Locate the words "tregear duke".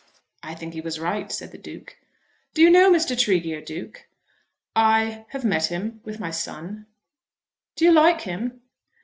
3.15-4.07